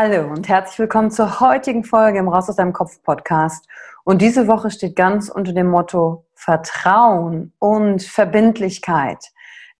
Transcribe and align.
Hallo 0.00 0.30
und 0.30 0.48
herzlich 0.48 0.78
willkommen 0.78 1.10
zur 1.10 1.40
heutigen 1.40 1.82
Folge 1.82 2.20
im 2.20 2.28
Raus 2.28 2.48
aus 2.48 2.54
deinem 2.54 2.72
Kopf 2.72 3.02
Podcast. 3.02 3.66
Und 4.04 4.22
diese 4.22 4.46
Woche 4.46 4.70
steht 4.70 4.94
ganz 4.94 5.28
unter 5.28 5.52
dem 5.52 5.66
Motto 5.66 6.24
Vertrauen 6.34 7.52
und 7.58 8.04
Verbindlichkeit. 8.04 9.18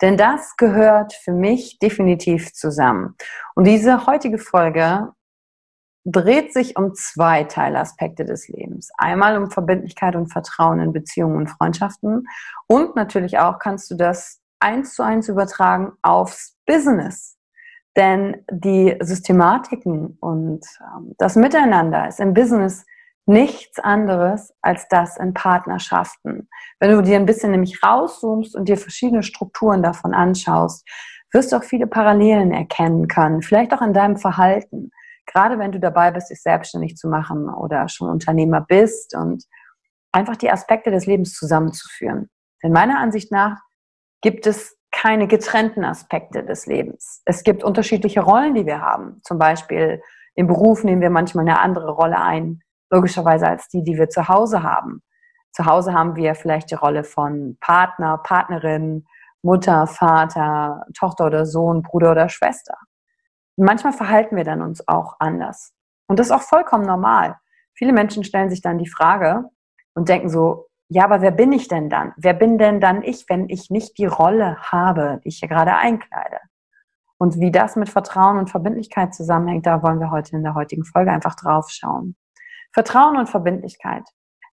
Denn 0.02 0.16
das 0.16 0.56
gehört 0.56 1.12
für 1.12 1.30
mich 1.30 1.78
definitiv 1.78 2.52
zusammen. 2.52 3.14
Und 3.54 3.68
diese 3.68 4.08
heutige 4.08 4.38
Folge 4.38 5.12
dreht 6.04 6.52
sich 6.52 6.76
um 6.76 6.94
zwei 6.96 7.44
Teilaspekte 7.44 8.24
des 8.24 8.48
Lebens. 8.48 8.90
Einmal 8.98 9.38
um 9.40 9.52
Verbindlichkeit 9.52 10.16
und 10.16 10.32
Vertrauen 10.32 10.80
in 10.80 10.92
Beziehungen 10.92 11.36
und 11.36 11.46
Freundschaften. 11.46 12.26
Und 12.66 12.96
natürlich 12.96 13.38
auch 13.38 13.60
kannst 13.60 13.88
du 13.88 13.94
das 13.94 14.40
eins 14.58 14.94
zu 14.94 15.04
eins 15.04 15.28
übertragen 15.28 15.92
aufs 16.02 16.56
Business. 16.66 17.37
Denn 17.98 18.44
die 18.48 18.96
Systematiken 19.00 20.16
und 20.20 20.64
ähm, 20.80 21.14
das 21.18 21.34
Miteinander 21.34 22.06
ist 22.06 22.20
im 22.20 22.32
Business 22.32 22.86
nichts 23.26 23.80
anderes 23.80 24.54
als 24.62 24.86
das 24.88 25.16
in 25.16 25.34
Partnerschaften. 25.34 26.48
Wenn 26.78 26.92
du 26.92 27.02
dir 27.02 27.16
ein 27.16 27.26
bisschen 27.26 27.50
nämlich 27.50 27.82
rauszoomst 27.82 28.54
und 28.54 28.68
dir 28.68 28.78
verschiedene 28.78 29.24
Strukturen 29.24 29.82
davon 29.82 30.14
anschaust, 30.14 30.88
wirst 31.32 31.50
du 31.50 31.56
auch 31.56 31.64
viele 31.64 31.88
Parallelen 31.88 32.52
erkennen 32.52 33.08
können, 33.08 33.42
vielleicht 33.42 33.74
auch 33.74 33.82
in 33.82 33.92
deinem 33.92 34.16
Verhalten. 34.16 34.92
Gerade 35.26 35.58
wenn 35.58 35.72
du 35.72 35.80
dabei 35.80 36.12
bist, 36.12 36.30
dich 36.30 36.40
selbstständig 36.40 36.96
zu 36.96 37.08
machen 37.08 37.50
oder 37.50 37.88
schon 37.88 38.08
Unternehmer 38.08 38.60
bist 38.60 39.14
und 39.16 39.44
einfach 40.12 40.36
die 40.36 40.50
Aspekte 40.52 40.92
des 40.92 41.04
Lebens 41.04 41.34
zusammenzuführen. 41.34 42.30
Denn 42.62 42.72
meiner 42.72 43.00
Ansicht 43.00 43.32
nach 43.32 43.58
gibt 44.22 44.46
es 44.46 44.77
keine 45.00 45.28
getrennten 45.28 45.84
Aspekte 45.84 46.44
des 46.44 46.66
Lebens. 46.66 47.22
Es 47.24 47.44
gibt 47.44 47.62
unterschiedliche 47.62 48.20
Rollen, 48.20 48.56
die 48.56 48.66
wir 48.66 48.80
haben. 48.80 49.20
Zum 49.22 49.38
Beispiel 49.38 50.02
im 50.34 50.48
Beruf 50.48 50.82
nehmen 50.82 51.00
wir 51.00 51.10
manchmal 51.10 51.46
eine 51.46 51.60
andere 51.60 51.92
Rolle 51.92 52.20
ein, 52.20 52.62
logischerweise 52.90 53.46
als 53.46 53.68
die, 53.68 53.84
die 53.84 53.96
wir 53.96 54.08
zu 54.08 54.26
Hause 54.28 54.64
haben. 54.64 55.02
Zu 55.52 55.66
Hause 55.66 55.94
haben 55.94 56.16
wir 56.16 56.34
vielleicht 56.34 56.72
die 56.72 56.74
Rolle 56.74 57.04
von 57.04 57.56
Partner, 57.60 58.18
Partnerin, 58.18 59.06
Mutter, 59.42 59.86
Vater, 59.86 60.84
Tochter 60.98 61.26
oder 61.26 61.46
Sohn, 61.46 61.82
Bruder 61.82 62.10
oder 62.10 62.28
Schwester. 62.28 62.74
Und 63.56 63.66
manchmal 63.66 63.92
verhalten 63.92 64.34
wir 64.34 64.44
dann 64.44 64.62
uns 64.62 64.86
auch 64.88 65.14
anders. 65.20 65.74
Und 66.08 66.18
das 66.18 66.26
ist 66.26 66.32
auch 66.32 66.42
vollkommen 66.42 66.84
normal. 66.84 67.36
Viele 67.74 67.92
Menschen 67.92 68.24
stellen 68.24 68.50
sich 68.50 68.62
dann 68.62 68.78
die 68.78 68.90
Frage 68.90 69.44
und 69.94 70.08
denken 70.08 70.28
so, 70.28 70.67
ja, 70.88 71.04
aber 71.04 71.20
wer 71.20 71.30
bin 71.30 71.52
ich 71.52 71.68
denn 71.68 71.90
dann? 71.90 72.14
Wer 72.16 72.32
bin 72.32 72.56
denn 72.56 72.80
dann 72.80 73.02
ich, 73.02 73.28
wenn 73.28 73.50
ich 73.50 73.68
nicht 73.68 73.98
die 73.98 74.06
Rolle 74.06 74.56
habe, 74.60 75.20
die 75.22 75.28
ich 75.28 75.38
hier 75.38 75.48
gerade 75.48 75.76
einkleide? 75.76 76.38
Und 77.18 77.38
wie 77.40 77.50
das 77.50 77.76
mit 77.76 77.90
Vertrauen 77.90 78.38
und 78.38 78.48
Verbindlichkeit 78.48 79.12
zusammenhängt, 79.12 79.66
da 79.66 79.82
wollen 79.82 80.00
wir 80.00 80.10
heute 80.10 80.36
in 80.36 80.44
der 80.44 80.54
heutigen 80.54 80.84
Folge 80.84 81.10
einfach 81.10 81.34
drauf 81.34 81.68
schauen. 81.68 82.16
Vertrauen 82.72 83.18
und 83.18 83.28
Verbindlichkeit. 83.28 84.04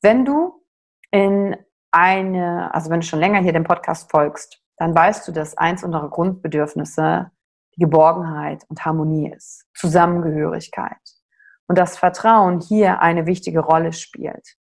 Wenn 0.02 0.26
du 0.26 0.64
in 1.12 1.56
eine, 1.92 2.74
also 2.74 2.90
wenn 2.90 3.02
du 3.02 3.06
schon 3.06 3.20
länger 3.20 3.42
hier 3.42 3.54
dem 3.54 3.66
Podcast 3.66 4.10
folgst, 4.10 4.62
dann 4.78 4.96
weißt 4.96 5.28
du, 5.28 5.32
dass 5.32 5.58
eins 5.58 5.84
unserer 5.84 6.10
Grundbedürfnisse 6.10 7.32
die 7.76 7.82
Geborgenheit 7.82 8.64
und 8.70 8.84
Harmonie 8.84 9.32
ist, 9.32 9.66
Zusammengehörigkeit. 9.76 10.98
Und 11.68 11.78
das 11.78 11.98
Vertrauen 11.98 12.60
hier 12.60 13.02
eine 13.02 13.26
wichtige 13.26 13.60
Rolle 13.60 13.94
spielt. 13.94 14.56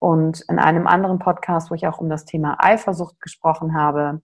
Und 0.00 0.42
in 0.48 0.58
einem 0.58 0.86
anderen 0.86 1.18
Podcast, 1.18 1.70
wo 1.70 1.74
ich 1.74 1.86
auch 1.86 1.98
um 1.98 2.08
das 2.08 2.24
Thema 2.24 2.56
Eifersucht 2.60 3.20
gesprochen 3.20 3.74
habe 3.74 4.22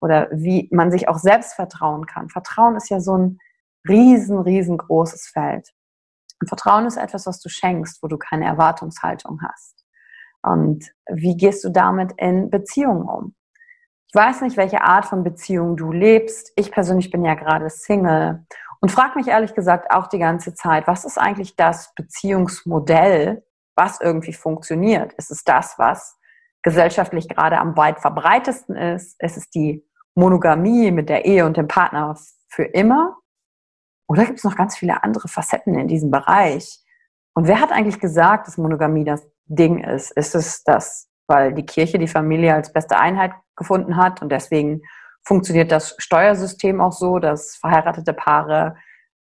oder 0.00 0.28
wie 0.30 0.68
man 0.72 0.90
sich 0.90 1.08
auch 1.08 1.18
selbst 1.18 1.54
vertrauen 1.54 2.06
kann. 2.06 2.28
Vertrauen 2.28 2.76
ist 2.76 2.88
ja 2.88 3.00
so 3.00 3.16
ein 3.16 3.38
riesen, 3.88 4.38
riesengroßes 4.38 5.28
Feld. 5.28 5.70
Und 6.40 6.48
Vertrauen 6.48 6.86
ist 6.86 6.96
etwas, 6.96 7.26
was 7.26 7.40
du 7.40 7.48
schenkst, 7.48 8.02
wo 8.02 8.06
du 8.06 8.16
keine 8.16 8.46
Erwartungshaltung 8.46 9.40
hast. 9.42 9.84
Und 10.42 10.84
wie 11.10 11.36
gehst 11.36 11.64
du 11.64 11.70
damit 11.70 12.12
in 12.16 12.50
Beziehungen 12.50 13.08
um? 13.08 13.34
Ich 14.06 14.14
weiß 14.14 14.40
nicht, 14.42 14.56
welche 14.56 14.82
Art 14.82 15.04
von 15.04 15.24
Beziehung 15.24 15.76
du 15.76 15.92
lebst. 15.92 16.52
Ich 16.56 16.70
persönlich 16.70 17.10
bin 17.10 17.24
ja 17.24 17.34
gerade 17.34 17.68
Single 17.68 18.46
und 18.80 18.90
frage 18.90 19.18
mich 19.18 19.28
ehrlich 19.28 19.54
gesagt 19.54 19.90
auch 19.90 20.06
die 20.06 20.18
ganze 20.18 20.54
Zeit, 20.54 20.86
was 20.86 21.04
ist 21.04 21.18
eigentlich 21.18 21.56
das 21.56 21.92
Beziehungsmodell, 21.94 23.44
was 23.78 24.00
irgendwie 24.00 24.34
funktioniert. 24.34 25.14
Ist 25.14 25.30
es 25.30 25.44
das, 25.44 25.78
was 25.78 26.18
gesellschaftlich 26.62 27.28
gerade 27.28 27.58
am 27.58 27.76
weit 27.76 28.00
verbreitesten 28.00 28.76
ist? 28.76 29.14
Ist 29.22 29.36
es 29.36 29.48
die 29.48 29.86
Monogamie 30.14 30.90
mit 30.90 31.08
der 31.08 31.24
Ehe 31.24 31.46
und 31.46 31.56
dem 31.56 31.68
Partner 31.68 32.18
für 32.48 32.64
immer? 32.64 33.16
Oder 34.08 34.24
gibt 34.24 34.38
es 34.38 34.44
noch 34.44 34.56
ganz 34.56 34.76
viele 34.76 35.04
andere 35.04 35.28
Facetten 35.28 35.78
in 35.78 35.86
diesem 35.86 36.10
Bereich? 36.10 36.80
Und 37.34 37.46
wer 37.46 37.60
hat 37.60 37.70
eigentlich 37.70 38.00
gesagt, 38.00 38.48
dass 38.48 38.58
Monogamie 38.58 39.04
das 39.04 39.24
Ding 39.46 39.84
ist? 39.84 40.10
Ist 40.10 40.34
es 40.34 40.64
das, 40.64 41.08
weil 41.28 41.54
die 41.54 41.64
Kirche 41.64 41.98
die 41.98 42.08
Familie 42.08 42.54
als 42.54 42.72
beste 42.72 42.98
Einheit 42.98 43.32
gefunden 43.54 43.96
hat 43.96 44.22
und 44.22 44.30
deswegen 44.30 44.82
funktioniert 45.24 45.70
das 45.70 45.94
Steuersystem 45.98 46.80
auch 46.80 46.92
so, 46.92 47.18
dass 47.18 47.56
verheiratete 47.56 48.12
Paare 48.12 48.76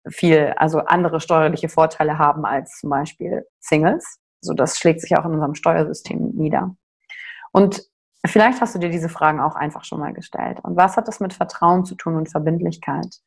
viel, 0.08 0.54
also 0.58 0.80
andere 0.80 1.18
steuerliche 1.20 1.68
Vorteile 1.68 2.18
haben 2.18 2.44
als 2.44 2.78
zum 2.78 2.90
Beispiel 2.90 3.46
Singles. 3.58 4.20
So, 4.44 4.52
also 4.52 4.54
das 4.54 4.78
schlägt 4.78 5.00
sich 5.00 5.16
auch 5.16 5.24
in 5.24 5.32
unserem 5.32 5.54
Steuersystem 5.54 6.30
nieder. 6.34 6.76
Und 7.52 7.82
vielleicht 8.26 8.60
hast 8.60 8.74
du 8.74 8.78
dir 8.78 8.90
diese 8.90 9.08
Fragen 9.08 9.40
auch 9.40 9.54
einfach 9.54 9.84
schon 9.84 10.00
mal 10.00 10.12
gestellt. 10.12 10.60
Und 10.62 10.76
was 10.76 10.96
hat 10.96 11.08
das 11.08 11.20
mit 11.20 11.32
Vertrauen 11.32 11.84
zu 11.84 11.94
tun 11.94 12.16
und 12.16 12.30
Verbindlichkeit? 12.30 13.20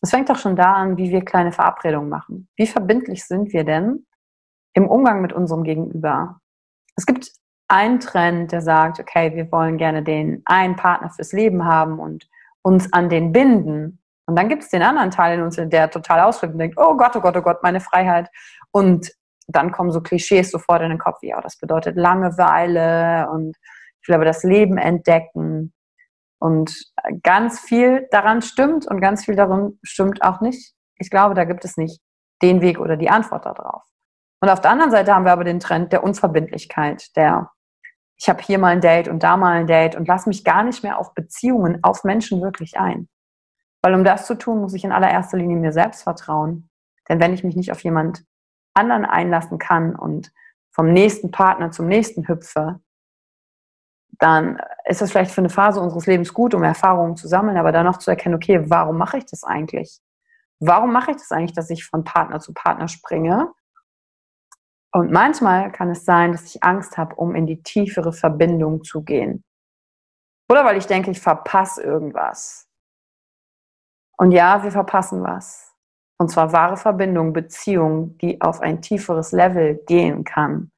Das 0.00 0.10
fängt 0.10 0.28
doch 0.30 0.38
schon 0.38 0.56
da 0.56 0.72
an, 0.74 0.96
wie 0.96 1.10
wir 1.10 1.24
kleine 1.24 1.52
Verabredungen 1.52 2.08
machen. 2.08 2.48
Wie 2.56 2.66
verbindlich 2.66 3.24
sind 3.24 3.52
wir 3.52 3.64
denn 3.64 4.06
im 4.74 4.88
Umgang 4.88 5.22
mit 5.22 5.32
unserem 5.32 5.62
Gegenüber? 5.62 6.40
Es 6.96 7.06
gibt 7.06 7.30
einen 7.68 8.00
Trend, 8.00 8.52
der 8.52 8.60
sagt, 8.60 9.00
okay, 9.00 9.34
wir 9.34 9.50
wollen 9.52 9.78
gerne 9.78 10.02
den 10.02 10.42
einen 10.44 10.76
Partner 10.76 11.10
fürs 11.10 11.32
Leben 11.32 11.64
haben 11.64 11.98
und 11.98 12.28
uns 12.62 12.92
an 12.92 13.08
den 13.08 13.32
binden. 13.32 14.00
Und 14.26 14.36
dann 14.36 14.48
gibt 14.48 14.62
es 14.62 14.70
den 14.70 14.82
anderen 14.82 15.10
Teil 15.10 15.38
in 15.38 15.44
uns, 15.44 15.56
der 15.56 15.90
total 15.90 16.20
ausflippt 16.20 16.54
und 16.54 16.58
denkt, 16.58 16.78
oh 16.78 16.96
Gott, 16.96 17.16
oh 17.16 17.20
Gott, 17.20 17.36
oh 17.36 17.42
Gott, 17.42 17.62
meine 17.62 17.80
Freiheit. 17.80 18.28
Und 18.70 19.12
dann 19.48 19.72
kommen 19.72 19.90
so 19.90 20.00
Klischees 20.00 20.50
sofort 20.50 20.82
in 20.82 20.90
den 20.90 20.98
Kopf, 20.98 21.18
ja, 21.22 21.40
das 21.40 21.56
bedeutet 21.56 21.96
Langeweile 21.96 23.28
und 23.30 23.56
ich 24.00 24.08
will 24.08 24.14
aber 24.14 24.24
das 24.24 24.42
Leben 24.42 24.78
entdecken. 24.78 25.72
Und 26.38 26.74
ganz 27.22 27.60
viel 27.60 28.08
daran 28.10 28.42
stimmt 28.42 28.86
und 28.88 29.00
ganz 29.00 29.24
viel 29.24 29.36
daran 29.36 29.78
stimmt 29.82 30.22
auch 30.22 30.40
nicht. 30.40 30.74
Ich 30.98 31.08
glaube, 31.08 31.34
da 31.34 31.44
gibt 31.44 31.64
es 31.64 31.76
nicht 31.76 32.00
den 32.42 32.60
Weg 32.60 32.80
oder 32.80 32.96
die 32.96 33.10
Antwort 33.10 33.46
darauf. 33.46 33.82
Und 34.40 34.48
auf 34.48 34.60
der 34.60 34.72
anderen 34.72 34.90
Seite 34.90 35.14
haben 35.14 35.24
wir 35.24 35.32
aber 35.32 35.44
den 35.44 35.60
Trend 35.60 35.92
der 35.92 36.02
Unverbindlichkeit, 36.02 37.16
der 37.16 37.50
ich 38.22 38.28
habe 38.28 38.42
hier 38.42 38.58
mal 38.58 38.68
ein 38.68 38.80
Date 38.80 39.08
und 39.08 39.24
da 39.24 39.36
mal 39.36 39.52
ein 39.52 39.66
Date 39.66 39.96
und 39.96 40.06
lass 40.06 40.26
mich 40.26 40.44
gar 40.44 40.62
nicht 40.62 40.84
mehr 40.84 40.98
auf 40.98 41.12
Beziehungen, 41.12 41.82
auf 41.82 42.04
Menschen 42.04 42.40
wirklich 42.40 42.78
ein. 42.78 43.08
Weil 43.82 43.94
um 43.94 44.04
das 44.04 44.26
zu 44.26 44.36
tun, 44.36 44.60
muss 44.60 44.74
ich 44.74 44.84
in 44.84 44.92
allererster 44.92 45.38
Linie 45.38 45.56
mir 45.56 45.72
selbst 45.72 46.04
vertrauen. 46.04 46.70
Denn 47.08 47.20
wenn 47.20 47.34
ich 47.34 47.42
mich 47.42 47.56
nicht 47.56 47.72
auf 47.72 47.82
jemand 47.82 48.24
anderen 48.74 49.04
einlassen 49.04 49.58
kann 49.58 49.94
und 49.94 50.32
vom 50.70 50.92
nächsten 50.92 51.30
Partner 51.30 51.70
zum 51.70 51.86
nächsten 51.86 52.26
hüpfe, 52.28 52.80
dann 54.18 54.60
ist 54.84 55.00
das 55.00 55.10
vielleicht 55.10 55.32
für 55.32 55.40
eine 55.40 55.48
Phase 55.48 55.80
unseres 55.80 56.06
Lebens 56.06 56.32
gut, 56.32 56.54
um 56.54 56.62
Erfahrungen 56.62 57.16
zu 57.16 57.28
sammeln, 57.28 57.56
aber 57.56 57.72
dann 57.72 57.86
noch 57.86 57.98
zu 57.98 58.10
erkennen, 58.10 58.34
okay, 58.34 58.70
warum 58.70 58.96
mache 58.96 59.18
ich 59.18 59.26
das 59.26 59.44
eigentlich? 59.44 60.00
Warum 60.60 60.92
mache 60.92 61.10
ich 61.10 61.16
das 61.16 61.32
eigentlich, 61.32 61.54
dass 61.54 61.70
ich 61.70 61.84
von 61.84 62.04
Partner 62.04 62.40
zu 62.40 62.54
Partner 62.54 62.88
springe? 62.88 63.52
Und 64.92 65.10
manchmal 65.10 65.72
kann 65.72 65.90
es 65.90 66.04
sein, 66.04 66.32
dass 66.32 66.44
ich 66.44 66.62
Angst 66.62 66.98
habe, 66.98 67.16
um 67.16 67.34
in 67.34 67.46
die 67.46 67.62
tiefere 67.62 68.12
Verbindung 68.12 68.84
zu 68.84 69.02
gehen. 69.02 69.42
Oder 70.50 70.64
weil 70.64 70.76
ich 70.76 70.86
denke, 70.86 71.10
ich 71.10 71.20
verpasse 71.20 71.82
irgendwas. 71.82 72.68
Und 74.18 74.32
ja, 74.32 74.62
wir 74.62 74.70
verpassen 74.70 75.22
was. 75.22 75.71
Und 76.22 76.28
zwar 76.28 76.52
wahre 76.52 76.76
Verbindung, 76.76 77.32
Beziehung, 77.32 78.16
die 78.18 78.40
auf 78.40 78.60
ein 78.60 78.80
tieferes 78.80 79.32
Level 79.32 79.82
gehen 79.88 80.22
kann. 80.22 80.70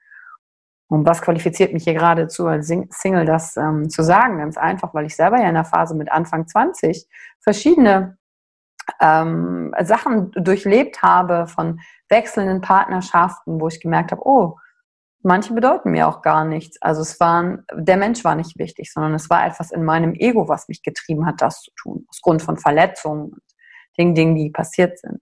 Und 0.88 1.06
was 1.06 1.20
qualifiziert 1.20 1.74
mich 1.74 1.84
hier 1.84 1.92
geradezu 1.92 2.46
als 2.46 2.68
Single, 2.68 3.26
das 3.26 3.54
ähm, 3.58 3.90
zu 3.90 4.02
sagen? 4.02 4.38
Ganz 4.38 4.56
einfach, 4.56 4.94
weil 4.94 5.04
ich 5.04 5.14
selber 5.14 5.38
ja 5.38 5.48
in 5.50 5.54
der 5.54 5.66
Phase 5.66 5.94
mit 5.94 6.10
Anfang 6.10 6.48
20 6.48 7.06
verschiedene 7.40 8.16
ähm, 9.02 9.74
Sachen 9.82 10.30
durchlebt 10.32 11.02
habe 11.02 11.46
von 11.46 11.78
wechselnden 12.08 12.62
Partnerschaften, 12.62 13.60
wo 13.60 13.68
ich 13.68 13.80
gemerkt 13.80 14.12
habe, 14.12 14.26
oh, 14.26 14.56
manche 15.20 15.52
bedeuten 15.52 15.90
mir 15.90 16.08
auch 16.08 16.22
gar 16.22 16.46
nichts. 16.46 16.80
Also 16.80 17.02
es 17.02 17.20
waren, 17.20 17.66
der 17.70 17.98
Mensch 17.98 18.24
war 18.24 18.34
nicht 18.34 18.58
wichtig, 18.58 18.90
sondern 18.90 19.12
es 19.12 19.28
war 19.28 19.46
etwas 19.46 19.72
in 19.72 19.84
meinem 19.84 20.14
Ego, 20.14 20.48
was 20.48 20.68
mich 20.68 20.82
getrieben 20.82 21.26
hat, 21.26 21.42
das 21.42 21.60
zu 21.60 21.70
tun, 21.76 22.06
aus 22.08 22.22
Grund 22.22 22.40
von 22.40 22.56
Verletzungen 22.56 23.42
den 23.98 24.14
Dingen, 24.14 24.34
die 24.34 24.50
passiert 24.50 24.98
sind. 24.98 25.20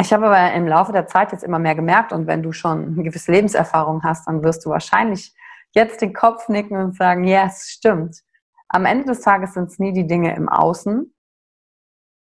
Ich 0.00 0.12
habe 0.12 0.26
aber 0.26 0.52
im 0.54 0.66
Laufe 0.66 0.92
der 0.92 1.06
Zeit 1.06 1.32
jetzt 1.32 1.44
immer 1.44 1.58
mehr 1.58 1.74
gemerkt 1.74 2.12
und 2.12 2.26
wenn 2.26 2.42
du 2.42 2.52
schon 2.52 2.94
eine 2.94 3.02
gewisse 3.04 3.30
Lebenserfahrung 3.30 4.02
hast, 4.02 4.26
dann 4.26 4.42
wirst 4.42 4.64
du 4.64 4.70
wahrscheinlich 4.70 5.34
jetzt 5.74 6.00
den 6.00 6.12
Kopf 6.12 6.48
nicken 6.48 6.76
und 6.76 6.96
sagen, 6.96 7.24
ja, 7.24 7.44
yes, 7.44 7.62
es 7.62 7.70
stimmt. 7.70 8.22
Am 8.68 8.84
Ende 8.84 9.04
des 9.04 9.20
Tages 9.20 9.54
sind 9.54 9.70
es 9.70 9.78
nie 9.78 9.92
die 9.92 10.06
Dinge 10.06 10.34
im 10.34 10.48
Außen, 10.48 11.14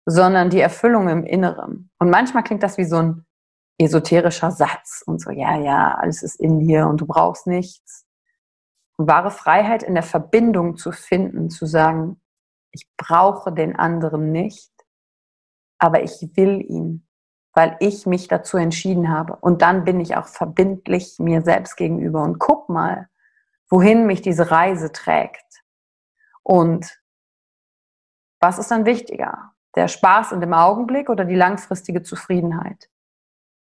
sondern 0.06 0.50
die 0.50 0.60
Erfüllung 0.60 1.08
im 1.08 1.24
Inneren. 1.24 1.90
Und 1.98 2.10
manchmal 2.10 2.44
klingt 2.44 2.62
das 2.62 2.78
wie 2.78 2.84
so 2.84 2.96
ein 2.96 3.26
esoterischer 3.78 4.52
Satz 4.52 5.02
und 5.04 5.20
so, 5.20 5.30
ja, 5.30 5.58
ja, 5.58 5.94
alles 5.96 6.22
ist 6.22 6.40
in 6.40 6.60
dir 6.60 6.86
und 6.86 7.00
du 7.00 7.06
brauchst 7.06 7.46
nichts. 7.46 8.06
Und 8.96 9.08
wahre 9.08 9.30
Freiheit 9.30 9.82
in 9.82 9.94
der 9.94 10.02
Verbindung 10.02 10.76
zu 10.76 10.92
finden, 10.92 11.50
zu 11.50 11.66
sagen, 11.66 12.20
ich 12.72 12.88
brauche 12.96 13.52
den 13.52 13.76
anderen 13.76 14.32
nicht, 14.32 14.70
aber 15.78 16.02
ich 16.02 16.31
will 16.34 16.61
ihn, 16.61 17.06
weil 17.52 17.76
ich 17.81 18.06
mich 18.06 18.28
dazu 18.28 18.56
entschieden 18.56 19.11
habe. 19.11 19.37
Und 19.37 19.62
dann 19.62 19.84
bin 19.84 20.00
ich 20.00 20.17
auch 20.17 20.26
verbindlich 20.26 21.17
mir 21.19 21.43
selbst 21.43 21.76
gegenüber 21.76 22.23
und 22.23 22.38
guck 22.38 22.69
mal, 22.69 23.08
wohin 23.69 24.06
mich 24.06 24.23
diese 24.23 24.50
Reise 24.50 24.93
trägt. 24.93 25.62
Und 26.43 27.00
was 28.40 28.58
ist 28.58 28.70
dann 28.70 28.87
wichtiger? 28.87 29.52
Der 29.75 29.88
Spaß 29.88 30.32
in 30.32 30.40
dem 30.40 30.52
Augenblick 30.52 31.08
oder 31.11 31.25
die 31.25 31.34
langfristige 31.34 32.02
Zufriedenheit? 32.02 32.88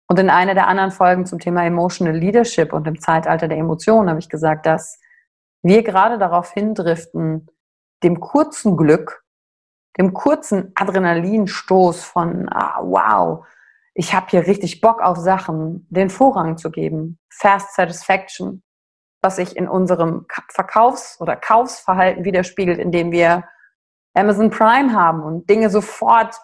Und 0.09 0.19
in 0.19 0.29
einer 0.29 0.53
der 0.53 0.67
anderen 0.67 0.91
Folgen 0.91 1.25
zum 1.25 1.39
Thema 1.39 1.65
Emotional 1.65 2.15
Leadership 2.15 2.73
und 2.73 2.87
im 2.87 2.99
Zeitalter 2.99 3.47
der 3.47 3.57
Emotionen 3.57 4.09
habe 4.09 4.19
ich 4.19 4.29
gesagt, 4.29 4.65
dass 4.65 4.99
wir 5.63 5.83
gerade 5.83 6.17
darauf 6.17 6.51
hindriften, 6.51 7.49
dem 8.03 8.19
kurzen 8.19 8.77
Glück 8.77 9.23
dem 9.97 10.13
kurzen 10.13 10.71
Adrenalinstoß 10.75 12.03
von, 12.03 12.47
ah, 12.49 12.79
wow, 12.81 13.45
ich 13.93 14.13
habe 14.13 14.27
hier 14.29 14.45
richtig 14.45 14.81
Bock 14.81 15.01
auf 15.01 15.17
Sachen, 15.17 15.87
den 15.89 16.09
Vorrang 16.09 16.57
zu 16.57 16.69
geben. 16.69 17.19
Fast 17.31 17.75
Satisfaction, 17.75 18.61
was 19.21 19.37
sich 19.37 19.57
in 19.57 19.67
unserem 19.67 20.27
Verkaufs- 20.49 21.19
oder 21.19 21.35
Kaufsverhalten 21.35 22.23
widerspiegelt, 22.23 22.77
indem 22.79 23.11
wir 23.11 23.43
Amazon 24.13 24.51
Prime 24.51 24.93
haben 24.93 25.23
und 25.23 25.49
Dinge 25.49 25.69
sofort 25.69 26.35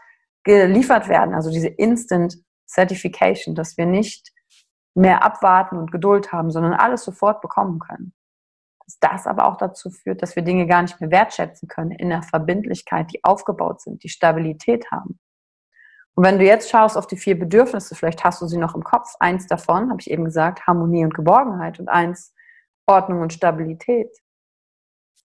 geliefert 0.43 1.07
werden. 1.07 1.35
Also 1.35 1.51
diese 1.51 1.67
Instant 1.67 2.35
Certification, 2.67 3.55
dass 3.55 3.77
wir 3.77 3.85
nicht 3.85 4.31
mehr 4.95 5.23
abwarten 5.23 5.77
und 5.77 5.91
Geduld 5.91 6.31
haben, 6.31 6.49
sondern 6.49 6.73
alles 6.73 7.03
sofort 7.03 7.41
bekommen 7.41 7.79
können 7.79 8.13
dass 8.85 8.99
das 8.99 9.27
aber 9.27 9.47
auch 9.47 9.57
dazu 9.57 9.89
führt, 9.89 10.21
dass 10.21 10.35
wir 10.35 10.43
Dinge 10.43 10.67
gar 10.67 10.81
nicht 10.81 10.99
mehr 10.99 11.11
wertschätzen 11.11 11.67
können 11.67 11.91
in 11.91 12.09
der 12.09 12.23
Verbindlichkeit, 12.23 13.11
die 13.13 13.23
aufgebaut 13.23 13.81
sind, 13.81 14.03
die 14.03 14.09
Stabilität 14.09 14.89
haben. 14.91 15.19
Und 16.15 16.23
wenn 16.23 16.37
du 16.37 16.45
jetzt 16.45 16.69
schaust 16.69 16.97
auf 16.97 17.07
die 17.07 17.17
vier 17.17 17.37
Bedürfnisse, 17.37 17.95
vielleicht 17.95 18.23
hast 18.23 18.41
du 18.41 18.47
sie 18.47 18.57
noch 18.57 18.75
im 18.75 18.83
Kopf. 18.83 19.15
Eins 19.19 19.47
davon, 19.47 19.89
habe 19.89 19.99
ich 19.99 20.11
eben 20.11 20.25
gesagt, 20.25 20.67
Harmonie 20.67 21.03
und 21.03 21.15
Geborgenheit 21.15 21.79
und 21.79 21.89
eins 21.89 22.33
Ordnung 22.85 23.21
und 23.21 23.33
Stabilität. 23.33 24.15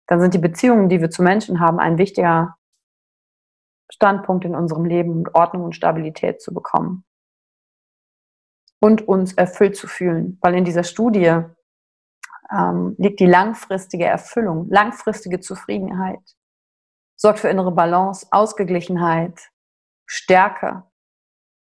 Dann 0.06 0.20
sind 0.20 0.32
die 0.32 0.38
Beziehungen, 0.38 0.88
die 0.88 1.00
wir 1.00 1.10
zu 1.10 1.22
Menschen 1.22 1.60
haben, 1.60 1.78
ein 1.78 1.98
wichtiger 1.98 2.56
Standpunkt 3.90 4.44
in 4.44 4.54
unserem 4.54 4.86
Leben, 4.86 5.24
Ordnung 5.34 5.64
und 5.64 5.76
Stabilität 5.76 6.40
zu 6.40 6.54
bekommen. 6.54 7.04
Und 8.80 9.06
uns 9.06 9.34
erfüllt 9.34 9.76
zu 9.76 9.88
fühlen. 9.88 10.38
Weil 10.40 10.54
in 10.54 10.64
dieser 10.64 10.84
Studie 10.84 11.42
ähm, 12.50 12.94
liegt 12.98 13.20
die 13.20 13.26
langfristige 13.26 14.06
Erfüllung, 14.06 14.68
langfristige 14.70 15.40
Zufriedenheit, 15.40 16.36
sorgt 17.16 17.40
für 17.40 17.48
innere 17.48 17.72
Balance, 17.72 18.26
Ausgeglichenheit, 18.30 19.50
Stärke, 20.06 20.84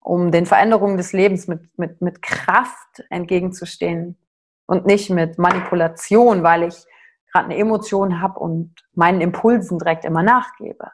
um 0.02 0.32
den 0.32 0.46
Veränderungen 0.46 0.98
des 0.98 1.12
Lebens 1.12 1.48
mit, 1.48 1.78
mit, 1.78 2.02
mit 2.02 2.22
Kraft 2.22 3.04
entgegenzustehen 3.10 4.18
und 4.66 4.86
nicht 4.86 5.10
mit 5.10 5.38
Manipulation, 5.38 6.44
weil 6.44 6.64
ich 6.64 6.86
gerade 7.32 7.46
eine 7.46 7.58
Emotion 7.58 8.22
habe 8.22 8.40
und 8.40 8.76
meinen 8.94 9.22
Impulsen 9.22 9.80
direkt 9.80 10.06
immer 10.06 10.24
nachgebe. 10.24 10.92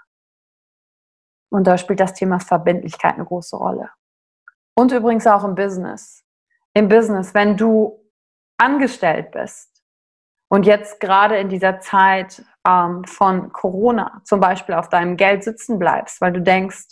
Und 1.50 1.68
da 1.68 1.78
spielt 1.78 2.00
das 2.00 2.14
Thema 2.14 2.40
Verbindlichkeit 2.40 3.16
eine 3.16 3.26
große 3.26 3.56
Rolle. 3.56 3.90
Und 4.76 4.92
übrigens 4.92 5.28
auch 5.28 5.44
im 5.44 5.56
Business. 5.56 6.26
Im 6.74 6.90
Business, 6.90 7.34
wenn 7.34 7.56
du 7.56 8.02
angestellt 8.58 9.32
bist, 9.32 9.75
und 10.56 10.66
jetzt 10.66 11.02
gerade 11.02 11.36
in 11.36 11.50
dieser 11.50 11.82
Zeit 11.82 12.42
ähm, 12.66 13.04
von 13.04 13.52
Corona 13.52 14.22
zum 14.24 14.40
Beispiel 14.40 14.76
auf 14.76 14.88
deinem 14.88 15.18
Geld 15.18 15.44
sitzen 15.44 15.80
bleibst, 15.80 16.22
weil 16.22 16.32
du 16.32 16.42
denkst, 16.42 16.86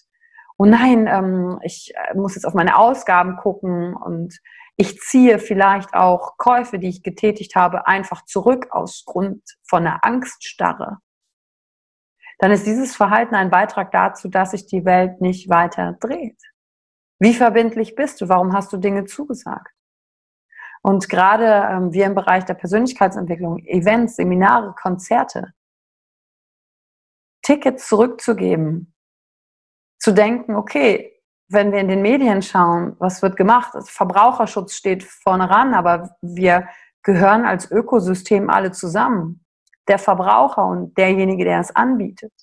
oh 0.58 0.66
nein, 0.66 1.08
ähm, 1.08 1.60
ich 1.64 1.94
äh, 1.96 2.14
muss 2.14 2.36
jetzt 2.36 2.44
auf 2.44 2.56
meine 2.56 2.78
Ausgaben 2.78 3.38
gucken 3.38 3.96
und 3.96 4.38
ich 4.76 5.00
ziehe 5.00 5.40
vielleicht 5.40 5.94
auch 5.94 6.36
Käufe, 6.38 6.78
die 6.78 6.90
ich 6.90 7.04
getätigt 7.04 7.56
habe, 7.56 7.88
einfach 7.88 8.26
zurück 8.26 8.68
aus 8.72 9.06
Grund 9.06 9.42
von 9.64 9.88
einer 9.88 10.04
Angststarre, 10.04 10.98
dann 12.40 12.52
ist 12.52 12.66
dieses 12.66 12.98
Verhalten 12.98 13.36
ein 13.36 13.50
Beitrag 13.50 13.94
dazu, 13.94 14.28
dass 14.28 14.52
sich 14.52 14.66
die 14.66 14.84
Welt 14.84 15.22
nicht 15.22 15.48
weiter 15.48 15.96
dreht. 16.02 16.42
Wie 17.18 17.34
verbindlich 17.34 17.96
bist 17.96 18.20
du? 18.20 18.28
Warum 18.28 18.52
hast 18.52 18.74
du 18.74 18.78
Dinge 18.78 19.06
zugesagt? 19.06 19.73
Und 20.86 21.08
gerade 21.08 21.46
ähm, 21.72 21.94
wir 21.94 22.06
im 22.06 22.14
Bereich 22.14 22.44
der 22.44 22.56
Persönlichkeitsentwicklung, 22.56 23.60
Events, 23.60 24.18
Seminare, 24.18 24.76
Konzerte, 24.76 25.54
Tickets 27.42 27.88
zurückzugeben, 27.88 28.94
zu 29.98 30.12
denken, 30.12 30.56
okay, 30.56 31.22
wenn 31.48 31.72
wir 31.72 31.80
in 31.80 31.88
den 31.88 32.02
Medien 32.02 32.42
schauen, 32.42 32.98
was 33.00 33.22
wird 33.22 33.38
gemacht? 33.38 33.74
Verbraucherschutz 33.86 34.76
steht 34.76 35.04
vorne 35.04 35.50
ran, 35.50 35.74
aber 35.74 36.18
wir 36.22 36.68
gehören 37.02 37.46
als 37.46 37.72
Ökosystem 37.72 38.50
alle 38.50 38.72
zusammen. 38.72 39.46
Der 39.88 40.00
Verbraucher 40.00 40.66
und 40.66 40.98
derjenige, 40.98 41.46
der 41.46 41.60
es 41.60 41.74
anbietet. 41.74 42.34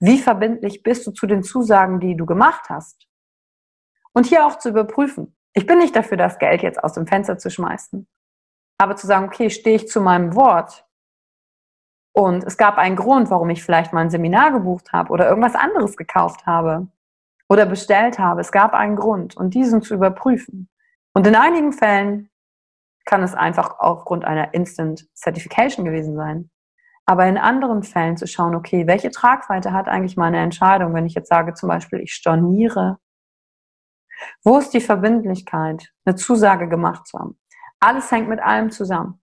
Wie 0.00 0.18
verbindlich 0.18 0.82
bist 0.82 1.06
du 1.06 1.12
zu 1.12 1.26
den 1.26 1.44
Zusagen, 1.44 2.00
die 2.00 2.16
du 2.16 2.26
gemacht 2.26 2.68
hast? 2.68 3.06
Und 4.12 4.26
hier 4.26 4.46
auch 4.46 4.58
zu 4.58 4.70
überprüfen. 4.70 5.36
Ich 5.54 5.66
bin 5.66 5.78
nicht 5.78 5.94
dafür, 5.94 6.16
das 6.16 6.38
Geld 6.38 6.62
jetzt 6.62 6.82
aus 6.82 6.94
dem 6.94 7.06
Fenster 7.06 7.38
zu 7.38 7.50
schmeißen. 7.50 8.06
Aber 8.78 8.96
zu 8.96 9.06
sagen, 9.06 9.26
okay, 9.26 9.50
stehe 9.50 9.76
ich 9.76 9.88
zu 9.88 10.00
meinem 10.00 10.34
Wort? 10.34 10.86
Und 12.14 12.44
es 12.44 12.56
gab 12.56 12.78
einen 12.78 12.96
Grund, 12.96 13.30
warum 13.30 13.50
ich 13.50 13.62
vielleicht 13.62 13.92
mal 13.92 14.00
ein 14.00 14.10
Seminar 14.10 14.52
gebucht 14.52 14.92
habe 14.92 15.10
oder 15.12 15.28
irgendwas 15.28 15.54
anderes 15.54 15.96
gekauft 15.96 16.46
habe 16.46 16.88
oder 17.48 17.66
bestellt 17.66 18.18
habe. 18.18 18.40
Es 18.40 18.52
gab 18.52 18.74
einen 18.74 18.96
Grund 18.96 19.36
und 19.36 19.54
diesen 19.54 19.82
zu 19.82 19.94
überprüfen. 19.94 20.68
Und 21.14 21.26
in 21.26 21.34
einigen 21.34 21.72
Fällen 21.72 22.30
kann 23.04 23.22
es 23.22 23.34
einfach 23.34 23.78
aufgrund 23.78 24.24
einer 24.24 24.54
Instant 24.54 25.06
Certification 25.14 25.84
gewesen 25.84 26.16
sein. 26.16 26.50
Aber 27.04 27.26
in 27.26 27.36
anderen 27.36 27.82
Fällen 27.82 28.16
zu 28.16 28.26
schauen, 28.26 28.54
okay, 28.54 28.86
welche 28.86 29.10
Tragweite 29.10 29.72
hat 29.72 29.88
eigentlich 29.88 30.16
meine 30.16 30.38
Entscheidung, 30.38 30.94
wenn 30.94 31.06
ich 31.06 31.14
jetzt 31.14 31.28
sage 31.28 31.54
zum 31.54 31.68
Beispiel, 31.68 32.00
ich 32.00 32.12
storniere. 32.12 32.98
Wo 34.44 34.58
ist 34.58 34.70
die 34.70 34.80
Verbindlichkeit, 34.80 35.92
eine 36.04 36.16
Zusage 36.16 36.68
gemacht 36.68 37.06
zu 37.06 37.18
haben? 37.18 37.38
Alles 37.80 38.10
hängt 38.10 38.28
mit 38.28 38.40
allem 38.40 38.70
zusammen. 38.70 39.20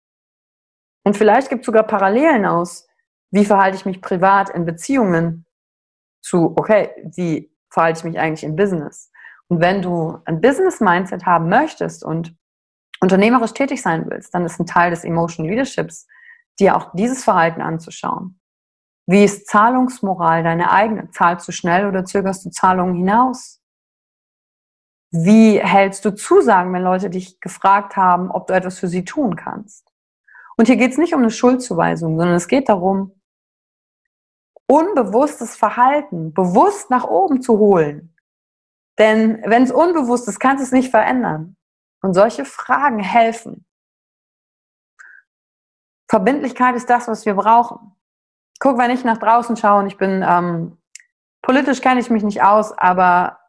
Und 1.05 1.17
vielleicht 1.17 1.49
gibt 1.51 1.63
es 1.63 1.67
sogar 1.67 1.83
Parallelen 1.83 2.47
aus, 2.47 2.87
wie 3.31 3.45
verhalte 3.45 3.77
ich 3.77 3.85
mich 3.85 4.01
privat 4.01 4.51
in 4.51 4.65
Beziehungen 4.65 5.47
zu, 6.23 6.55
okay, 6.57 6.91
wie 7.17 7.53
verhalte 7.69 7.99
ich 7.99 8.05
mich 8.05 8.19
eigentlich 8.19 8.45
im 8.45 8.57
Business? 8.57 9.11
Und 9.49 9.61
wenn 9.61 9.83
du 9.83 10.19
ein 10.25 10.41
Business-Mindset 10.41 11.27
haben 11.27 11.49
möchtest 11.49 12.05
und 12.05 12.35
unternehmerisch 13.01 13.53
tätig 13.53 13.83
sein 13.83 14.09
willst, 14.09 14.35
dann 14.35 14.45
ist 14.45 14.59
ein 14.59 14.67
Teil 14.67 14.91
des 14.91 15.05
Emotional 15.05 15.51
Leaderships, 15.51 16.07
dir 16.59 16.77
auch 16.77 16.93
dieses 16.95 17.25
Verhalten 17.25 17.61
anzuschauen. 17.61 18.41
Wie 19.07 19.25
ist 19.25 19.49
Zahlungsmoral 19.49 20.43
deine 20.43 20.71
eigene? 20.71 21.11
Zahlst 21.11 21.47
du 21.47 21.53
schnell 21.53 21.87
oder 21.87 22.05
zögerst 22.05 22.47
du 22.47 22.51
Zahlungen 22.51 22.95
hinaus? 22.95 23.61
Wie 25.17 25.61
hältst 25.61 26.05
du 26.05 26.13
Zusagen, 26.13 26.73
wenn 26.73 26.83
Leute 26.83 27.09
dich 27.09 27.39
gefragt 27.39 27.97
haben, 27.97 28.33
ob 28.33 28.49
du 28.49 28.55
etwas 28.55 28.81
für 28.81 28.89
sie 28.89 29.05
tun 29.05 29.37
kannst? 29.37 29.87
Und 30.57 30.67
hier 30.67 30.75
geht 30.75 30.91
es 30.91 30.99
nicht 30.99 31.15
um 31.15 31.21
eine 31.21 31.31
Schuldzuweisung, 31.31 32.19
sondern 32.19 32.35
es 32.35 32.49
geht 32.49 32.69
darum, 32.69 33.13
unbewusstes 34.67 35.55
Verhalten 35.55 36.35
bewusst 36.35 36.91
nach 36.91 37.05
oben 37.05 37.43
zu 37.43 37.59
holen. 37.59 38.17
Denn 38.99 39.41
wenn 39.47 39.63
es 39.63 39.71
unbewusst 39.71 40.27
ist, 40.27 40.41
kannst 40.41 40.63
du 40.63 40.65
es 40.65 40.73
nicht 40.73 40.91
verändern. 40.91 41.55
Und 42.03 42.15
solche 42.15 42.45
Fragen 42.45 42.99
helfen. 42.99 43.65
Verbindlichkeit 46.11 46.75
ist 46.75 46.91
das, 46.91 47.07
was 47.07 47.25
wir 47.25 47.35
brauchen. 47.35 47.95
Guck, 48.59 48.79
wenn 48.79 48.91
ich 48.91 49.05
nach 49.05 49.19
draußen 49.19 49.57
schaue 49.57 49.79
und 49.79 49.87
ich 49.87 49.97
bin, 49.97 50.25
ähm, 50.29 50.77
politisch 51.41 51.81
kenne 51.83 52.01
ich 52.01 52.11
mich 52.11 52.25
nicht 52.25 52.43
aus, 52.43 52.77
aber 52.77 53.44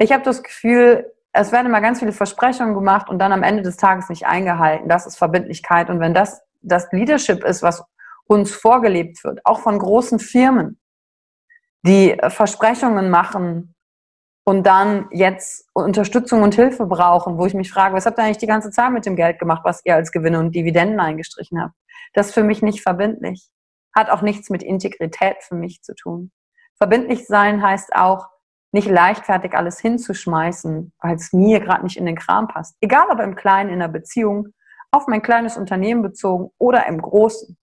ich 0.00 0.12
habe 0.12 0.24
das 0.24 0.42
Gefühl, 0.42 1.12
es 1.32 1.52
werden 1.52 1.66
immer 1.66 1.80
ganz 1.80 2.00
viele 2.00 2.12
Versprechungen 2.12 2.74
gemacht 2.74 3.08
und 3.08 3.18
dann 3.18 3.32
am 3.32 3.42
Ende 3.42 3.62
des 3.62 3.76
Tages 3.76 4.08
nicht 4.08 4.26
eingehalten. 4.26 4.88
Das 4.88 5.06
ist 5.06 5.16
Verbindlichkeit. 5.16 5.90
Und 5.90 6.00
wenn 6.00 6.14
das 6.14 6.42
das 6.62 6.90
Leadership 6.90 7.44
ist, 7.44 7.62
was 7.62 7.84
uns 8.26 8.52
vorgelebt 8.52 9.22
wird, 9.24 9.40
auch 9.44 9.60
von 9.60 9.78
großen 9.78 10.18
Firmen, 10.18 10.80
die 11.82 12.16
Versprechungen 12.28 13.10
machen 13.10 13.74
und 14.44 14.66
dann 14.66 15.08
jetzt 15.12 15.68
Unterstützung 15.72 16.42
und 16.42 16.54
Hilfe 16.54 16.86
brauchen, 16.86 17.38
wo 17.38 17.46
ich 17.46 17.54
mich 17.54 17.70
frage, 17.70 17.94
was 17.94 18.06
habt 18.06 18.18
ihr 18.18 18.24
eigentlich 18.24 18.38
die 18.38 18.46
ganze 18.46 18.70
Zeit 18.70 18.92
mit 18.92 19.06
dem 19.06 19.16
Geld 19.16 19.38
gemacht, 19.38 19.62
was 19.64 19.80
ihr 19.84 19.94
als 19.94 20.12
Gewinne 20.12 20.38
und 20.38 20.54
Dividenden 20.54 21.00
eingestrichen 21.00 21.62
habt? 21.62 21.74
Das 22.14 22.28
ist 22.28 22.34
für 22.34 22.44
mich 22.44 22.62
nicht 22.62 22.82
verbindlich. 22.82 23.48
Hat 23.94 24.10
auch 24.10 24.22
nichts 24.22 24.50
mit 24.50 24.62
Integrität 24.62 25.36
für 25.40 25.54
mich 25.54 25.82
zu 25.82 25.94
tun. 25.94 26.32
Verbindlich 26.76 27.26
sein 27.26 27.62
heißt 27.62 27.94
auch, 27.94 28.28
nicht 28.72 28.88
leichtfertig 28.88 29.54
alles 29.54 29.80
hinzuschmeißen, 29.80 30.92
weil 31.00 31.16
es 31.16 31.32
mir 31.32 31.60
gerade 31.60 31.82
nicht 31.82 31.96
in 31.96 32.06
den 32.06 32.16
Kram 32.16 32.48
passt. 32.48 32.76
Egal 32.80 33.06
ob 33.10 33.20
im 33.20 33.34
Kleinen, 33.34 33.70
in 33.70 33.80
der 33.80 33.88
Beziehung, 33.88 34.48
auf 34.92 35.06
mein 35.06 35.22
kleines 35.22 35.56
Unternehmen 35.56 36.02
bezogen 36.02 36.50
oder 36.58 36.86
im 36.86 37.00
Großen. 37.00 37.56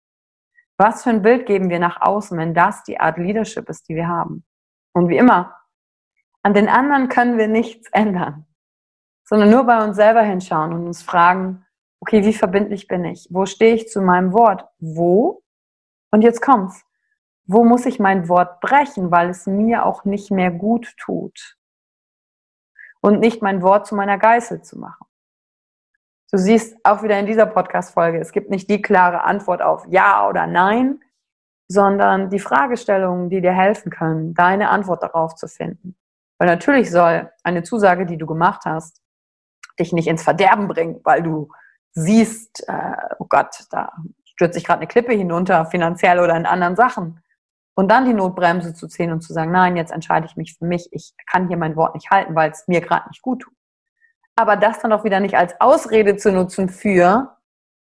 Was 0.78 1.02
für 1.02 1.10
ein 1.10 1.22
Bild 1.22 1.46
geben 1.46 1.70
wir 1.70 1.78
nach 1.78 2.00
außen, 2.00 2.36
wenn 2.38 2.54
das 2.54 2.82
die 2.84 3.00
Art 3.00 3.18
Leadership 3.18 3.68
ist, 3.68 3.88
die 3.88 3.94
wir 3.94 4.08
haben? 4.08 4.44
Und 4.92 5.08
wie 5.08 5.16
immer, 5.16 5.56
an 6.42 6.54
den 6.54 6.68
anderen 6.68 7.08
können 7.08 7.38
wir 7.38 7.48
nichts 7.48 7.88
ändern, 7.92 8.46
sondern 9.24 9.50
nur 9.50 9.64
bei 9.64 9.82
uns 9.82 9.96
selber 9.96 10.22
hinschauen 10.22 10.72
und 10.72 10.86
uns 10.86 11.02
fragen, 11.02 11.66
okay, 12.00 12.24
wie 12.24 12.32
verbindlich 12.32 12.86
bin 12.86 13.04
ich? 13.04 13.26
Wo 13.30 13.46
stehe 13.46 13.74
ich 13.74 13.88
zu 13.88 14.00
meinem 14.00 14.32
Wort? 14.32 14.64
Wo? 14.78 15.42
Und 16.12 16.22
jetzt 16.22 16.40
kommt's. 16.40 16.85
Wo 17.46 17.64
muss 17.64 17.86
ich 17.86 18.00
mein 18.00 18.28
Wort 18.28 18.60
brechen, 18.60 19.10
weil 19.10 19.30
es 19.30 19.46
mir 19.46 19.86
auch 19.86 20.04
nicht 20.04 20.30
mehr 20.30 20.50
gut 20.50 20.96
tut? 20.98 21.56
Und 23.00 23.20
nicht 23.20 23.40
mein 23.40 23.62
Wort 23.62 23.86
zu 23.86 23.94
meiner 23.94 24.18
Geißel 24.18 24.62
zu 24.62 24.78
machen. 24.78 25.06
Du 26.32 26.38
siehst 26.38 26.76
auch 26.82 27.04
wieder 27.04 27.18
in 27.20 27.26
dieser 27.26 27.46
Podcast-Folge, 27.46 28.18
es 28.18 28.32
gibt 28.32 28.50
nicht 28.50 28.68
die 28.68 28.82
klare 28.82 29.22
Antwort 29.22 29.62
auf 29.62 29.86
Ja 29.88 30.28
oder 30.28 30.48
Nein, 30.48 31.00
sondern 31.68 32.30
die 32.30 32.40
Fragestellungen, 32.40 33.30
die 33.30 33.40
dir 33.40 33.52
helfen 33.52 33.90
können, 33.90 34.34
deine 34.34 34.70
Antwort 34.70 35.04
darauf 35.04 35.36
zu 35.36 35.46
finden. 35.46 35.96
Weil 36.38 36.48
natürlich 36.48 36.90
soll 36.90 37.30
eine 37.44 37.62
Zusage, 37.62 38.06
die 38.06 38.18
du 38.18 38.26
gemacht 38.26 38.62
hast, 38.64 39.00
dich 39.78 39.92
nicht 39.92 40.08
ins 40.08 40.22
Verderben 40.22 40.66
bringen, 40.66 41.00
weil 41.04 41.22
du 41.22 41.48
siehst, 41.92 42.68
äh, 42.68 42.96
oh 43.18 43.26
Gott, 43.28 43.64
da 43.70 43.92
stürzt 44.24 44.54
sich 44.54 44.64
gerade 44.64 44.80
eine 44.80 44.88
Klippe 44.88 45.12
hinunter, 45.12 45.66
finanziell 45.66 46.18
oder 46.18 46.36
in 46.36 46.46
anderen 46.46 46.76
Sachen. 46.76 47.22
Und 47.78 47.90
dann 47.90 48.06
die 48.06 48.14
Notbremse 48.14 48.72
zu 48.72 48.88
ziehen 48.88 49.12
und 49.12 49.20
zu 49.20 49.34
sagen, 49.34 49.52
nein, 49.52 49.76
jetzt 49.76 49.92
entscheide 49.92 50.26
ich 50.26 50.36
mich 50.36 50.56
für 50.56 50.64
mich, 50.64 50.88
ich 50.92 51.12
kann 51.30 51.48
hier 51.48 51.58
mein 51.58 51.76
Wort 51.76 51.94
nicht 51.94 52.10
halten, 52.10 52.34
weil 52.34 52.50
es 52.50 52.66
mir 52.66 52.80
gerade 52.80 53.08
nicht 53.10 53.20
gut 53.20 53.42
tut. 53.42 53.54
Aber 54.34 54.56
das 54.56 54.80
dann 54.80 54.92
auch 54.92 55.04
wieder 55.04 55.20
nicht 55.20 55.36
als 55.36 55.60
Ausrede 55.60 56.16
zu 56.16 56.32
nutzen 56.32 56.70
für, 56.70 57.36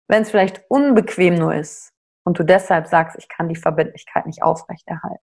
wenn 0.07 0.23
es 0.23 0.31
vielleicht 0.31 0.63
unbequem 0.69 1.37
nur 1.37 1.55
ist 1.55 1.93
und 2.25 2.39
du 2.39 2.45
deshalb 2.45 2.87
sagst, 2.87 3.17
ich 3.19 3.29
kann 3.29 3.49
die 3.49 3.57
Verbindlichkeit 3.57 4.27
nicht 4.27 4.43
aufrechterhalten. 4.43 5.25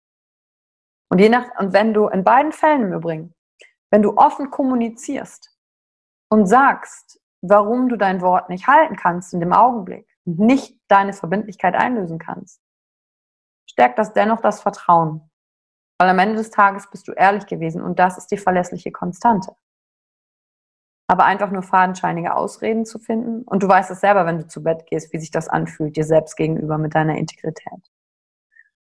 Und 1.09 1.19
je 1.19 1.29
nach, 1.29 1.45
und 1.59 1.73
wenn 1.73 1.93
du 1.93 2.07
in 2.07 2.23
beiden 2.23 2.53
Fällen 2.53 2.83
im 2.83 2.93
Übrigen, 2.93 3.33
wenn 3.91 4.01
du 4.01 4.15
offen 4.17 4.51
kommunizierst 4.51 5.53
und 6.29 6.47
sagst, 6.47 7.21
warum 7.41 7.89
du 7.89 7.97
dein 7.97 8.21
Wort 8.21 8.49
nicht 8.49 8.67
halten 8.67 8.95
kannst 8.95 9.33
in 9.33 9.41
dem 9.41 9.53
Augenblick 9.53 10.07
und 10.25 10.39
nicht 10.39 10.79
deine 10.87 11.13
Verbindlichkeit 11.13 11.75
einlösen 11.75 12.19
kannst, 12.19 12.61
stärkt 13.65 13.99
das 13.99 14.13
dennoch 14.13 14.41
das 14.41 14.61
Vertrauen. 14.61 15.29
Weil 15.97 16.09
am 16.09 16.19
Ende 16.19 16.35
des 16.35 16.49
Tages 16.49 16.89
bist 16.89 17.07
du 17.07 17.13
ehrlich 17.13 17.45
gewesen 17.45 17.81
und 17.81 17.99
das 17.99 18.17
ist 18.17 18.27
die 18.27 18.37
verlässliche 18.37 18.91
Konstante. 18.91 19.55
Aber 21.07 21.25
einfach 21.25 21.51
nur 21.51 21.61
fadenscheinige 21.61 22.35
Ausreden 22.35 22.85
zu 22.85 22.99
finden 22.99 23.43
und 23.43 23.63
du 23.63 23.67
weißt 23.67 23.91
es 23.91 24.01
selber, 24.01 24.25
wenn 24.25 24.39
du 24.39 24.47
zu 24.47 24.63
Bett 24.63 24.85
gehst, 24.87 25.13
wie 25.13 25.19
sich 25.19 25.31
das 25.31 25.47
anfühlt, 25.47 25.95
dir 25.95 26.03
selbst 26.03 26.35
gegenüber 26.35 26.77
mit 26.77 26.95
deiner 26.95 27.15
Integrität. 27.15 27.91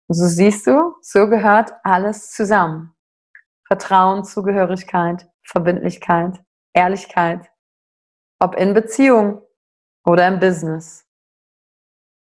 Und 0.07 0.15
so 0.15 0.27
siehst 0.27 0.67
du, 0.67 0.97
so 1.01 1.29
gehört 1.29 1.73
alles 1.83 2.31
zusammen. 2.33 2.95
Vertrauen, 3.67 4.25
Zugehörigkeit, 4.25 5.29
Verbindlichkeit, 5.45 6.43
Ehrlichkeit, 6.73 7.51
ob 8.41 8.57
in 8.57 8.75
Beziehung 8.75 9.43
oder 10.05 10.27
im 10.27 10.41
Business. 10.41 11.07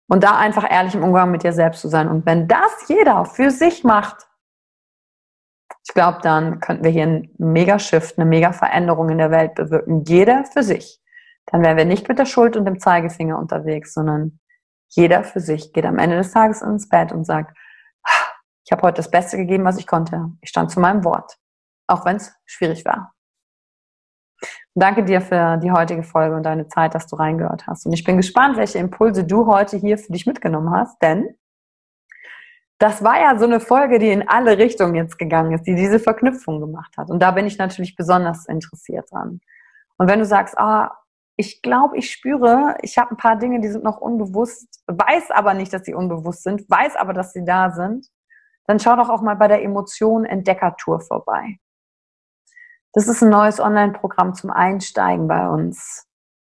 Und 0.08 0.22
da 0.22 0.36
einfach 0.36 0.70
ehrlich 0.70 0.94
im 0.94 1.02
Umgang 1.02 1.30
mit 1.30 1.42
dir 1.42 1.52
selbst 1.52 1.80
zu 1.80 1.88
sein. 1.88 2.08
Und 2.08 2.26
wenn 2.26 2.46
das 2.46 2.88
jeder 2.88 3.24
für 3.24 3.50
sich 3.50 3.84
macht, 3.84 4.28
ich 5.86 5.94
glaube, 5.94 6.18
dann 6.22 6.60
könnten 6.60 6.84
wir 6.84 6.90
hier 6.90 7.04
einen 7.04 7.34
Mega-Shift, 7.38 8.18
eine 8.18 8.26
Mega-Veränderung 8.26 9.10
in 9.10 9.18
der 9.18 9.30
Welt 9.30 9.54
bewirken. 9.54 10.04
Jeder 10.04 10.44
für 10.44 10.62
sich. 10.62 11.00
Dann 11.46 11.62
wären 11.62 11.76
wir 11.76 11.84
nicht 11.84 12.08
mit 12.08 12.18
der 12.18 12.26
Schuld 12.26 12.56
und 12.56 12.64
dem 12.64 12.80
Zeigefinger 12.80 13.38
unterwegs, 13.38 13.92
sondern 13.92 14.40
jeder 14.88 15.24
für 15.24 15.40
sich 15.40 15.72
geht 15.72 15.84
am 15.84 15.98
Ende 15.98 16.16
des 16.16 16.32
Tages 16.32 16.62
ins 16.62 16.88
Bett 16.88 17.12
und 17.12 17.24
sagt, 17.24 17.56
ich 18.64 18.72
habe 18.72 18.82
heute 18.82 18.96
das 18.96 19.10
Beste 19.10 19.36
gegeben, 19.36 19.64
was 19.64 19.78
ich 19.78 19.86
konnte. 19.86 20.30
Ich 20.40 20.48
stand 20.48 20.70
zu 20.70 20.80
meinem 20.80 21.04
Wort, 21.04 21.36
auch 21.86 22.04
wenn 22.06 22.16
es 22.16 22.34
schwierig 22.46 22.84
war. 22.84 23.13
Danke 24.74 25.04
dir 25.04 25.20
für 25.20 25.56
die 25.58 25.72
heutige 25.72 26.02
Folge 26.02 26.36
und 26.36 26.42
deine 26.44 26.68
Zeit, 26.68 26.94
dass 26.94 27.06
du 27.06 27.16
reingehört 27.16 27.66
hast. 27.66 27.86
Und 27.86 27.92
ich 27.92 28.04
bin 28.04 28.16
gespannt, 28.16 28.56
welche 28.56 28.78
Impulse 28.78 29.24
du 29.24 29.46
heute 29.46 29.76
hier 29.76 29.98
für 29.98 30.12
dich 30.12 30.26
mitgenommen 30.26 30.70
hast, 30.70 31.00
denn 31.02 31.36
das 32.78 33.04
war 33.04 33.20
ja 33.20 33.38
so 33.38 33.44
eine 33.44 33.60
Folge, 33.60 33.98
die 33.98 34.10
in 34.10 34.28
alle 34.28 34.58
Richtungen 34.58 34.94
jetzt 34.94 35.18
gegangen 35.18 35.52
ist, 35.52 35.66
die 35.66 35.74
diese 35.74 36.00
Verknüpfung 36.00 36.60
gemacht 36.60 36.96
hat. 36.96 37.08
Und 37.08 37.20
da 37.20 37.30
bin 37.30 37.46
ich 37.46 37.56
natürlich 37.56 37.94
besonders 37.94 38.46
interessiert 38.46 39.10
dran. 39.12 39.40
Und 39.96 40.08
wenn 40.08 40.18
du 40.18 40.26
sagst, 40.26 40.58
ah, 40.58 40.90
ich 41.36 41.62
glaube, 41.62 41.96
ich 41.96 42.10
spüre, 42.10 42.76
ich 42.82 42.98
habe 42.98 43.12
ein 43.12 43.16
paar 43.16 43.36
Dinge, 43.36 43.60
die 43.60 43.68
sind 43.68 43.84
noch 43.84 44.00
unbewusst, 44.00 44.82
weiß 44.86 45.30
aber 45.30 45.54
nicht, 45.54 45.72
dass 45.72 45.84
sie 45.84 45.94
unbewusst 45.94 46.42
sind, 46.42 46.68
weiß 46.68 46.96
aber, 46.96 47.12
dass 47.12 47.32
sie 47.32 47.44
da 47.44 47.70
sind, 47.70 48.08
dann 48.66 48.78
schau 48.78 48.96
doch 48.96 49.08
auch 49.08 49.22
mal 49.22 49.34
bei 49.34 49.48
der 49.48 49.62
Emotion 49.62 50.24
Entdeckertour 50.24 51.00
vorbei. 51.00 51.58
Das 52.96 53.08
ist 53.08 53.24
ein 53.24 53.30
neues 53.30 53.58
Online-Programm 53.58 54.34
zum 54.34 54.50
Einsteigen 54.50 55.26
bei 55.26 55.48
uns. 55.48 56.06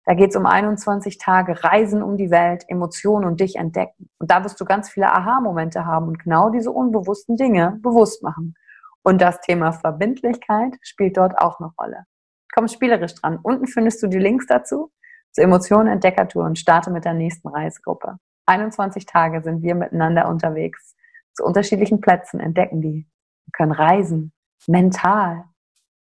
Da 0.05 0.13
geht 0.13 0.29
es 0.29 0.35
um 0.35 0.45
21 0.45 1.17
Tage 1.17 1.63
Reisen 1.63 2.03
um 2.03 2.15
die 2.15 2.29
Welt, 2.29 2.63
Emotionen 2.67 3.25
und 3.25 3.39
dich 3.39 3.55
entdecken. 3.55 4.07
Und 4.19 4.29
da 4.29 4.43
wirst 4.43 4.61
du 4.61 4.65
ganz 4.65 4.87
viele 4.87 5.11
Aha-Momente 5.11 5.87
haben 5.87 6.07
und 6.07 6.19
genau 6.19 6.51
diese 6.51 6.69
unbewussten 6.69 7.37
Dinge 7.37 7.79
bewusst 7.81 8.21
machen. 8.21 8.53
Und 9.01 9.19
das 9.19 9.41
Thema 9.41 9.71
Verbindlichkeit 9.71 10.77
spielt 10.83 11.17
dort 11.17 11.39
auch 11.39 11.59
eine 11.59 11.71
Rolle. 11.75 12.05
Komm 12.53 12.67
spielerisch 12.67 13.15
dran. 13.15 13.39
Unten 13.41 13.65
findest 13.65 14.03
du 14.03 14.07
die 14.07 14.19
Links 14.19 14.45
dazu 14.45 14.91
zur 15.31 15.43
Emotionen 15.43 15.87
Entdeckertour 15.87 16.45
und 16.45 16.59
starte 16.59 16.91
mit 16.91 17.03
der 17.03 17.15
nächsten 17.15 17.47
Reisegruppe. 17.47 18.19
21 18.45 19.07
Tage 19.07 19.41
sind 19.41 19.63
wir 19.63 19.73
miteinander 19.73 20.29
unterwegs 20.29 20.95
zu 21.33 21.43
unterschiedlichen 21.43 21.99
Plätzen, 21.99 22.39
entdecken 22.39 22.79
die. 22.79 23.07
Wir 23.45 23.51
können 23.53 23.71
reisen, 23.71 24.33
mental 24.67 25.43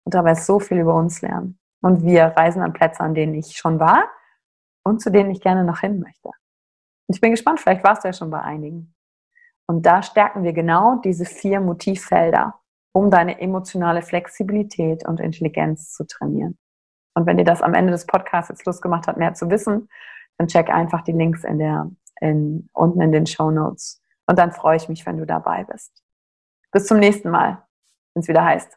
und 0.04 0.14
dabei 0.14 0.34
so 0.34 0.60
viel 0.60 0.78
über 0.78 0.94
uns 0.94 1.22
lernen. 1.22 1.58
Und 1.80 2.02
wir 2.02 2.24
reisen 2.24 2.62
an 2.62 2.72
Plätze, 2.72 3.00
an 3.00 3.14
denen 3.14 3.34
ich 3.34 3.56
schon 3.56 3.78
war 3.78 4.08
und 4.84 5.00
zu 5.00 5.10
denen 5.10 5.30
ich 5.30 5.40
gerne 5.40 5.64
noch 5.64 5.80
hin 5.80 6.00
möchte. 6.00 6.28
Und 6.28 7.14
ich 7.14 7.20
bin 7.20 7.30
gespannt, 7.30 7.60
vielleicht 7.60 7.84
warst 7.84 8.04
du 8.04 8.08
ja 8.08 8.12
schon 8.12 8.30
bei 8.30 8.40
einigen. 8.40 8.94
Und 9.66 9.84
da 9.84 10.02
stärken 10.02 10.42
wir 10.44 10.52
genau 10.52 10.96
diese 10.96 11.24
vier 11.24 11.60
Motivfelder, 11.60 12.60
um 12.92 13.10
deine 13.10 13.40
emotionale 13.40 14.02
Flexibilität 14.02 15.06
und 15.06 15.20
Intelligenz 15.20 15.92
zu 15.92 16.06
trainieren. 16.06 16.58
Und 17.14 17.26
wenn 17.26 17.36
dir 17.36 17.44
das 17.44 17.62
am 17.62 17.74
Ende 17.74 17.92
des 17.92 18.06
Podcasts 18.06 18.50
jetzt 18.50 18.66
Lust 18.66 18.82
gemacht 18.82 19.06
hat, 19.06 19.16
mehr 19.16 19.34
zu 19.34 19.50
wissen, 19.50 19.88
dann 20.36 20.48
check 20.48 20.68
einfach 20.68 21.02
die 21.02 21.12
Links 21.12 21.44
in 21.44 21.58
der, 21.58 21.90
in, 22.20 22.68
unten 22.72 23.00
in 23.00 23.12
den 23.12 23.26
Show 23.26 23.50
Notes. 23.50 24.02
Und 24.26 24.38
dann 24.38 24.52
freue 24.52 24.76
ich 24.76 24.88
mich, 24.88 25.06
wenn 25.06 25.18
du 25.18 25.26
dabei 25.26 25.64
bist. 25.64 26.02
Bis 26.72 26.86
zum 26.86 26.98
nächsten 26.98 27.30
Mal, 27.30 27.62
wenn 28.14 28.22
es 28.22 28.28
wieder 28.28 28.44
heißt, 28.44 28.76